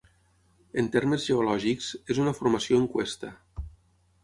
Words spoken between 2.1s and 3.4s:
és una formació en cuesta.